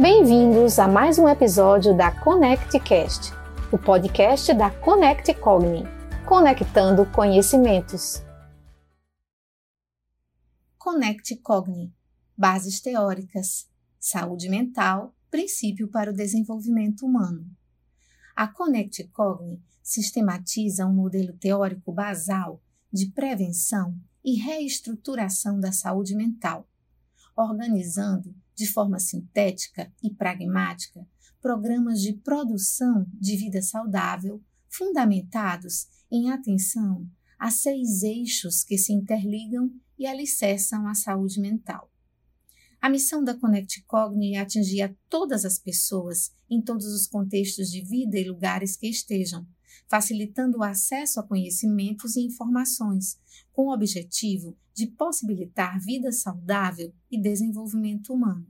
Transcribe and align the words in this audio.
Bem-vindos 0.00 0.78
a 0.78 0.86
mais 0.86 1.18
um 1.18 1.28
episódio 1.28 1.92
da 1.92 2.12
ConnectCast, 2.22 3.32
o 3.72 3.76
podcast 3.76 4.54
da 4.54 4.70
Connect 4.70 5.34
Cogni, 5.34 5.82
conectando 6.24 7.04
conhecimentos. 7.10 8.22
Connect 10.78 11.34
Cogni, 11.38 11.92
bases 12.36 12.80
teóricas, 12.80 13.68
saúde 13.98 14.48
mental, 14.48 15.12
princípio 15.32 15.88
para 15.88 16.12
o 16.12 16.14
desenvolvimento 16.14 17.04
humano. 17.04 17.44
A 18.36 18.46
Connect 18.46 19.02
Cogni 19.08 19.60
sistematiza 19.82 20.86
um 20.86 20.94
modelo 20.94 21.32
teórico 21.32 21.90
basal 21.90 22.62
de 22.92 23.06
prevenção 23.06 23.98
e 24.24 24.36
reestruturação 24.36 25.58
da 25.58 25.72
saúde 25.72 26.14
mental, 26.14 26.68
organizando 27.34 28.32
de 28.58 28.66
forma 28.66 28.98
sintética 28.98 29.92
e 30.02 30.12
pragmática 30.12 31.06
programas 31.40 32.00
de 32.00 32.12
produção 32.12 33.06
de 33.14 33.36
vida 33.36 33.62
saudável 33.62 34.42
fundamentados 34.68 35.86
em 36.10 36.28
atenção 36.32 37.08
a 37.38 37.52
seis 37.52 38.02
eixos 38.02 38.64
que 38.64 38.76
se 38.76 38.92
interligam 38.92 39.70
e 39.96 40.08
alicerçam 40.08 40.88
a 40.88 40.94
saúde 40.94 41.40
mental. 41.40 41.88
A 42.80 42.90
missão 42.90 43.22
da 43.22 43.38
Connect 43.38 43.84
Cogni 43.84 44.34
é 44.34 44.40
atingir 44.40 44.82
a 44.82 44.94
todas 45.08 45.44
as 45.44 45.56
pessoas 45.56 46.32
em 46.50 46.60
todos 46.60 46.86
os 46.86 47.06
contextos 47.06 47.70
de 47.70 47.80
vida 47.82 48.18
e 48.18 48.28
lugares 48.28 48.76
que 48.76 48.88
estejam, 48.88 49.46
facilitando 49.88 50.58
o 50.58 50.62
acesso 50.62 51.20
a 51.20 51.22
conhecimentos 51.22 52.16
e 52.16 52.20
informações, 52.20 53.18
com 53.52 53.66
o 53.66 53.72
objetivo 53.72 54.56
de 54.74 54.86
possibilitar 54.86 55.80
vida 55.80 56.12
saudável 56.12 56.92
e 57.10 57.20
desenvolvimento 57.20 58.12
humano. 58.12 58.46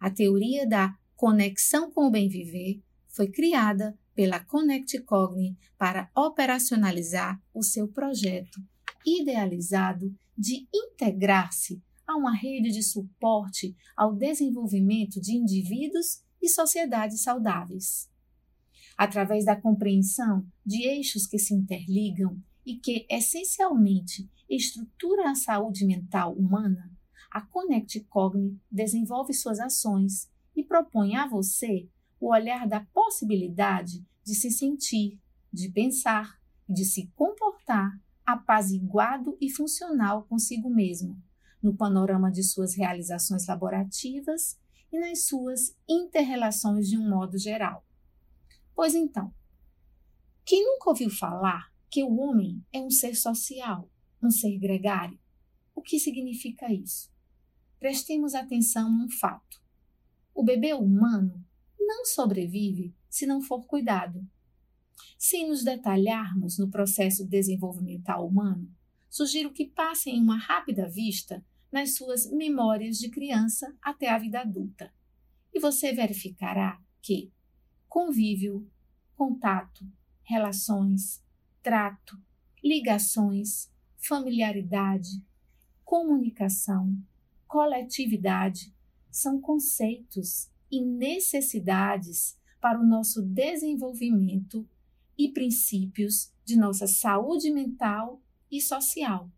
A 0.00 0.10
teoria 0.10 0.66
da 0.66 0.96
conexão 1.14 1.90
com 1.90 2.06
o 2.06 2.10
bem 2.10 2.28
viver 2.28 2.82
foi 3.08 3.28
criada 3.28 3.98
pela 4.14 4.40
Connect 4.40 5.00
Cogni 5.02 5.56
para 5.76 6.10
operacionalizar 6.14 7.40
o 7.54 7.62
seu 7.62 7.88
projeto 7.88 8.60
idealizado 9.06 10.14
de 10.36 10.66
integrar-se 10.74 11.82
a 12.06 12.16
uma 12.16 12.34
rede 12.34 12.70
de 12.70 12.82
suporte 12.82 13.76
ao 13.96 14.14
desenvolvimento 14.14 15.20
de 15.20 15.36
indivíduos 15.36 16.22
e 16.40 16.48
sociedades 16.48 17.22
saudáveis. 17.22 18.08
Através 18.98 19.44
da 19.44 19.54
compreensão 19.54 20.44
de 20.66 20.82
eixos 20.82 21.24
que 21.24 21.38
se 21.38 21.54
interligam 21.54 22.36
e 22.66 22.74
que, 22.74 23.06
essencialmente, 23.08 24.28
estrutura 24.50 25.30
a 25.30 25.36
saúde 25.36 25.86
mental 25.86 26.34
humana, 26.34 26.90
a 27.30 27.40
Connect 27.40 28.00
Cogni 28.08 28.60
desenvolve 28.68 29.32
suas 29.32 29.60
ações 29.60 30.28
e 30.56 30.64
propõe 30.64 31.14
a 31.14 31.28
você 31.28 31.88
o 32.18 32.32
olhar 32.32 32.66
da 32.66 32.80
possibilidade 32.92 34.04
de 34.24 34.34
se 34.34 34.50
sentir, 34.50 35.20
de 35.52 35.70
pensar 35.70 36.36
e 36.68 36.72
de 36.72 36.84
se 36.84 37.06
comportar 37.14 37.96
apaziguado 38.26 39.38
e 39.40 39.48
funcional 39.48 40.24
consigo 40.24 40.68
mesmo, 40.68 41.16
no 41.62 41.72
panorama 41.72 42.32
de 42.32 42.42
suas 42.42 42.74
realizações 42.74 43.46
laborativas 43.46 44.58
e 44.90 44.98
nas 44.98 45.26
suas 45.26 45.76
interrelações 45.88 46.88
de 46.88 46.98
um 46.98 47.08
modo 47.08 47.38
geral. 47.38 47.87
Pois 48.78 48.94
então, 48.94 49.34
quem 50.44 50.64
nunca 50.64 50.90
ouviu 50.90 51.10
falar 51.10 51.74
que 51.90 52.04
o 52.04 52.16
homem 52.20 52.64
é 52.72 52.78
um 52.78 52.92
ser 52.92 53.16
social, 53.16 53.90
um 54.22 54.30
ser 54.30 54.56
gregário? 54.56 55.18
O 55.74 55.82
que 55.82 55.98
significa 55.98 56.72
isso? 56.72 57.12
Prestemos 57.80 58.36
atenção 58.36 58.86
a 58.86 59.04
um 59.04 59.10
fato. 59.10 59.60
O 60.32 60.44
bebê 60.44 60.74
humano 60.74 61.44
não 61.76 62.04
sobrevive 62.04 62.94
se 63.10 63.26
não 63.26 63.42
for 63.42 63.66
cuidado. 63.66 64.24
Se 65.18 65.44
nos 65.44 65.64
detalharmos 65.64 66.56
no 66.56 66.70
processo 66.70 67.26
desenvolvimental 67.26 68.28
humano, 68.28 68.72
sugiro 69.10 69.52
que 69.52 69.66
passem 69.66 70.22
uma 70.22 70.38
rápida 70.38 70.88
vista 70.88 71.44
nas 71.72 71.96
suas 71.96 72.30
memórias 72.30 72.96
de 72.98 73.10
criança 73.10 73.76
até 73.82 74.08
a 74.08 74.18
vida 74.18 74.40
adulta. 74.40 74.94
E 75.52 75.58
você 75.58 75.92
verificará 75.92 76.80
que 77.02 77.32
convívio, 77.88 78.70
contato, 79.18 79.84
relações, 80.22 81.20
trato, 81.60 82.16
ligações, 82.62 83.68
familiaridade, 83.96 85.20
comunicação, 85.84 86.96
coletividade 87.48 88.72
são 89.10 89.40
conceitos 89.40 90.48
e 90.70 90.80
necessidades 90.80 92.38
para 92.60 92.80
o 92.80 92.86
nosso 92.86 93.20
desenvolvimento 93.20 94.64
e 95.18 95.32
princípios 95.32 96.32
de 96.44 96.56
nossa 96.56 96.86
saúde 96.86 97.50
mental 97.50 98.22
e 98.48 98.60
social. 98.60 99.28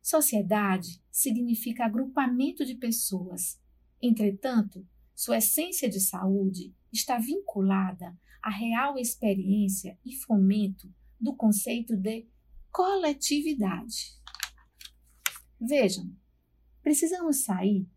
Sociedade 0.00 1.02
significa 1.10 1.84
agrupamento 1.84 2.64
de 2.64 2.76
pessoas. 2.76 3.60
Entretanto, 4.00 4.86
sua 5.16 5.38
essência 5.38 5.88
de 5.88 5.98
saúde 5.98 6.72
está 6.96 7.18
vinculada 7.18 8.16
à 8.42 8.50
real 8.50 8.98
experiência 8.98 9.98
e 10.04 10.14
fomento 10.16 10.92
do 11.20 11.34
conceito 11.34 11.96
de 11.96 12.28
coletividade. 12.70 14.18
Vejam, 15.60 16.14
precisamos 16.82 17.44
sair 17.44 17.88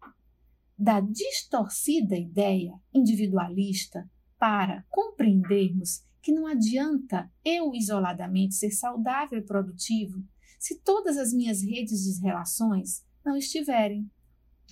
da 0.78 1.00
distorcida 1.00 2.16
ideia 2.16 2.80
individualista 2.94 4.09
para 4.38 4.86
compreendermos 4.90 6.06
que 6.22 6.31
não 6.31 6.46
adianta 6.46 7.31
eu 7.44 7.74
isoladamente 7.74 8.56
ser 8.56 8.72
saudável 8.72 9.40
e 9.40 9.46
produtivo 9.46 10.24
se 10.59 10.80
todas 10.81 11.18
as 11.18 11.34
minhas 11.34 11.62
redes 11.62 12.03
de 12.03 12.22
relações 12.22 13.03
não 13.25 13.36
estiverem, 13.36 14.09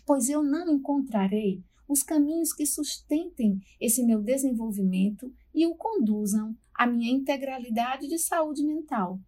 pois 0.05 0.29
eu 0.29 0.43
não 0.43 0.73
encontrarei 0.73 1.63
os 1.87 2.03
caminhos 2.03 2.53
que 2.53 2.65
sustentem 2.65 3.59
esse 3.79 4.03
meu 4.03 4.21
desenvolvimento 4.21 5.33
e 5.53 5.65
o 5.65 5.75
conduzam 5.75 6.55
à 6.73 6.85
minha 6.85 7.11
integralidade 7.11 8.07
de 8.07 8.17
saúde 8.17 8.63
mental. 8.63 9.19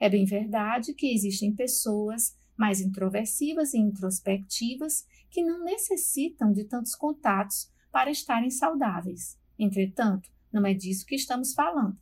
É 0.00 0.08
bem 0.08 0.24
verdade 0.24 0.94
que 0.94 1.12
existem 1.12 1.54
pessoas 1.54 2.36
mais 2.56 2.80
introversivas 2.80 3.72
e 3.72 3.78
introspectivas 3.78 5.06
que 5.30 5.42
não 5.42 5.64
necessitam 5.64 6.52
de 6.52 6.64
tantos 6.64 6.94
contatos 6.94 7.70
para 7.90 8.10
estarem 8.10 8.50
saudáveis. 8.50 9.38
Entretanto, 9.58 10.30
não 10.52 10.66
é 10.66 10.74
disso 10.74 11.06
que 11.06 11.14
estamos 11.14 11.52
falando. 11.52 11.98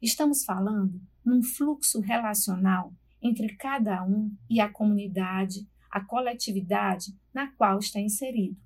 Estamos 0.00 0.44
falando 0.44 1.00
num 1.24 1.42
fluxo 1.42 2.00
relacional 2.00 2.92
entre 3.22 3.54
cada 3.56 4.04
um 4.04 4.34
e 4.48 4.60
a 4.60 4.68
comunidade, 4.68 5.68
a 5.90 6.00
coletividade 6.04 7.14
na 7.32 7.50
qual 7.52 7.78
está 7.78 8.00
inserido. 8.00 8.56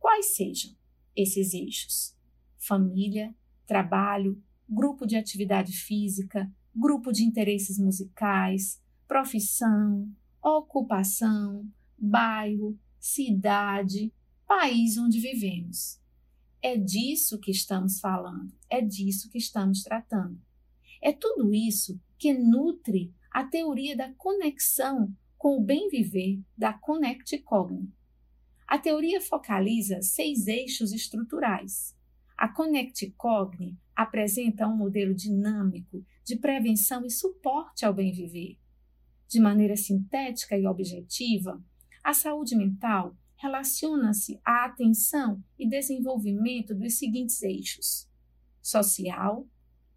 Quais 0.00 0.34
sejam 0.34 0.74
esses 1.14 1.52
eixos? 1.52 2.16
Família, 2.56 3.34
trabalho, 3.66 4.42
grupo 4.66 5.06
de 5.06 5.14
atividade 5.14 5.72
física, 5.72 6.50
grupo 6.74 7.12
de 7.12 7.22
interesses 7.22 7.78
musicais, 7.78 8.82
profissão, 9.06 10.10
ocupação, 10.42 11.70
bairro, 11.98 12.78
cidade, 12.98 14.12
país 14.46 14.96
onde 14.96 15.20
vivemos. 15.20 16.00
É 16.62 16.76
disso 16.78 17.38
que 17.38 17.50
estamos 17.50 18.00
falando, 18.00 18.52
é 18.70 18.80
disso 18.80 19.28
que 19.28 19.38
estamos 19.38 19.82
tratando. 19.82 20.40
É 21.02 21.12
tudo 21.12 21.54
isso 21.54 22.00
que 22.18 22.32
nutre 22.32 23.14
a 23.30 23.44
teoria 23.44 23.96
da 23.96 24.12
conexão 24.14 25.14
com 25.36 25.58
o 25.58 25.62
bem 25.62 25.88
viver 25.88 26.40
da 26.56 26.72
Connect 26.72 27.38
Cogni. 27.40 27.92
A 28.70 28.78
teoria 28.78 29.20
focaliza 29.20 30.00
seis 30.00 30.46
eixos 30.46 30.92
estruturais. 30.92 31.94
A 32.38 32.48
Connect 32.48 33.10
Cogni 33.18 33.76
apresenta 33.94 34.66
um 34.66 34.74
modelo 34.74 35.14
dinâmico 35.14 36.02
de 36.24 36.36
prevenção 36.36 37.04
e 37.04 37.10
suporte 37.10 37.84
ao 37.84 37.92
bem 37.92 38.12
viver 38.12 38.56
de 39.30 39.38
maneira 39.38 39.76
sintética 39.76 40.58
e 40.58 40.66
objetiva, 40.66 41.62
a 42.02 42.12
saúde 42.12 42.56
mental 42.56 43.16
relaciona-se 43.36 44.40
à 44.44 44.64
atenção 44.64 45.42
e 45.56 45.68
desenvolvimento 45.68 46.74
dos 46.74 46.98
seguintes 46.98 47.40
eixos: 47.40 48.10
social, 48.60 49.46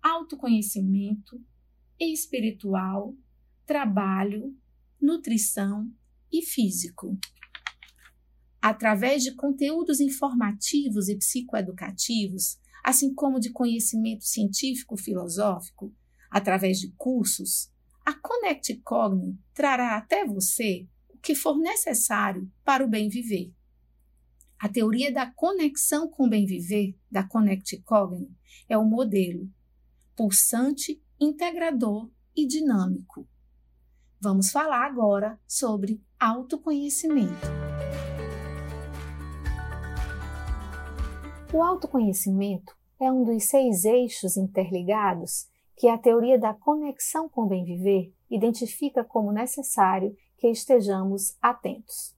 autoconhecimento, 0.03 1.41
espiritual, 1.99 3.15
trabalho, 3.65 4.55
nutrição 5.01 5.91
e 6.31 6.43
físico. 6.43 7.17
Através 8.63 9.21
de 9.23 9.35
conteúdos 9.35 9.99
informativos 9.99 11.09
e 11.09 11.17
psicoeducativos, 11.17 12.57
assim 12.81 13.13
como 13.13 13.37
de 13.37 13.51
conhecimento 13.51 14.23
científico-filosófico, 14.23 15.93
através 16.31 16.79
de 16.79 16.93
cursos, 16.97 17.69
a 18.05 18.13
Connect 18.13 18.75
Cogni 18.77 19.37
trará 19.53 19.97
até 19.97 20.25
você 20.25 20.87
o 21.09 21.17
que 21.17 21.35
for 21.35 21.59
necessário 21.59 22.49
para 22.63 22.85
o 22.85 22.87
bem 22.87 23.09
viver. 23.09 23.53
A 24.57 24.69
teoria 24.69 25.11
da 25.11 25.29
conexão 25.29 26.07
com 26.07 26.25
o 26.25 26.29
bem 26.29 26.45
viver, 26.45 26.97
da 27.11 27.21
Connect 27.21 27.81
Cogni, 27.81 28.33
é 28.69 28.77
o 28.77 28.85
modelo 28.85 29.51
pulsante, 30.15 31.03
integrador 31.19 32.09
e 32.33 32.47
dinâmico. 32.47 33.27
Vamos 34.21 34.51
falar 34.51 34.85
agora 34.85 35.37
sobre 35.45 36.01
autoconhecimento. 36.17 37.62
O 41.53 41.61
autoconhecimento 41.61 42.75
é 42.99 43.11
um 43.11 43.23
dos 43.23 43.43
seis 43.43 43.85
eixos 43.85 44.37
interligados 44.37 45.47
que 45.77 45.87
a 45.87 45.99
teoria 45.99 46.39
da 46.39 46.51
conexão 46.51 47.29
com 47.29 47.43
o 47.43 47.45
bem 47.45 47.63
viver 47.63 48.11
identifica 48.27 49.03
como 49.03 49.31
necessário 49.31 50.17
que 50.35 50.47
estejamos 50.47 51.37
atentos. 51.39 52.15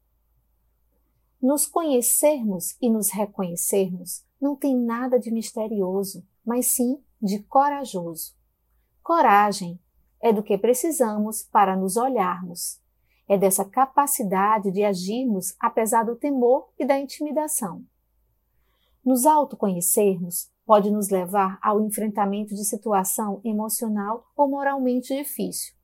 Nos 1.42 1.68
conhecermos 1.68 2.78
e 2.82 2.90
nos 2.90 3.10
reconhecermos 3.10 4.24
não 4.40 4.56
tem 4.56 4.74
nada 4.74 5.20
de 5.20 5.30
misterioso, 5.30 6.26
mas 6.46 6.68
sim 6.68 7.04
de 7.22 7.44
corajoso. 7.44 8.34
Coragem 9.04 9.78
é 10.22 10.32
do 10.32 10.42
que 10.42 10.58
precisamos 10.58 11.44
para 11.44 11.76
nos 11.76 11.98
olharmos. 11.98 12.80
É 13.28 13.38
dessa 13.38 13.66
capacidade 13.66 14.72
de 14.72 14.86
agirmos 14.86 15.54
apesar 15.60 16.06
do 16.06 16.16
temor 16.16 16.70
e 16.80 16.86
da 16.86 16.98
intimidação. 16.98 17.84
Nos 19.06 19.28
autoconhecermos 19.28 20.50
pode 20.66 20.90
nos 20.90 21.10
levar 21.10 21.60
ao 21.62 21.80
enfrentamento 21.80 22.56
de 22.56 22.66
situação 22.66 23.40
emocional 23.46 24.26
ou 24.36 24.50
moralmente 24.50 25.16
difícil. 25.16 25.76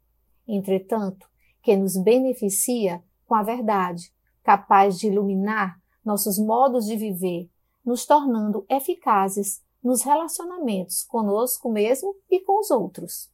Entretanto, 0.47 1.27
que 1.62 1.77
nos 1.77 1.95
beneficia 1.95 3.03
com 3.27 3.35
a 3.35 3.44
verdade, 3.44 4.12
capaz 4.41 4.97
de 4.97 5.06
iluminar 5.06 5.79
nossos 6.03 6.39
modos 6.39 6.88
de 6.88 6.95
viver, 6.95 7.47
nos 7.85 8.07
tornando 8.07 8.65
eficazes 8.68 9.63
nos 9.83 10.01
relacionamentos 10.01 11.03
conosco 11.03 11.71
mesmo 11.71 12.15
e 12.29 12.39
com 12.39 12.59
os 12.59 12.71
outros. 12.71 13.31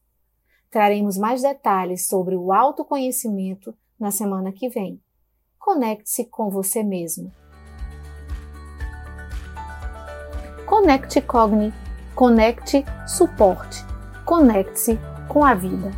Traremos 0.70 1.16
mais 1.16 1.40
detalhes 1.40 2.06
sobre 2.06 2.36
o 2.36 2.52
autoconhecimento 2.52 3.74
na 3.98 4.10
semana 4.10 4.52
que 4.52 4.68
vem. 4.68 5.02
Conecte-se 5.58 6.26
com 6.26 6.50
você 6.50 6.82
mesmo. 6.82 7.32
Conecte 10.80 11.20
Cogni, 11.20 11.74
conecte 12.14 12.84
suporte, 13.04 13.84
conecte-se 14.24 14.96
com 15.26 15.44
a 15.44 15.52
vida. 15.52 15.90